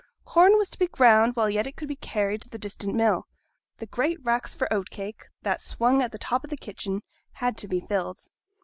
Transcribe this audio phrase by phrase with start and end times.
[0.25, 3.27] Corn was to be ground while yet it could be carried to the distant mill;
[3.77, 7.55] the great racks for oat cake, that swung at the top of the kitchen, had
[7.57, 8.17] to be filled.